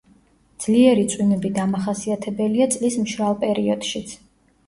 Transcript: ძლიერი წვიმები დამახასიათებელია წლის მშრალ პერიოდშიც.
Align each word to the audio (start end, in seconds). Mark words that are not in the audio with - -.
ძლიერი 0.63 1.03
წვიმები 1.13 1.51
დამახასიათებელია 1.57 2.67
წლის 2.77 2.97
მშრალ 3.05 3.39
პერიოდშიც. 3.45 4.17